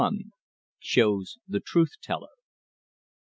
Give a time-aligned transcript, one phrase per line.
[0.79, 2.31] SHOWS THE TRUTH TELLER.